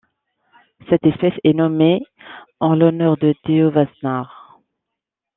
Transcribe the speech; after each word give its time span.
Cette 0.89 1.05
espèce 1.05 1.35
est 1.43 1.53
nommée 1.53 1.99
en 2.59 2.73
l'honneur 2.73 3.17
de 3.17 3.35
Theo 3.43 3.69
Wassenaar. 3.69 4.59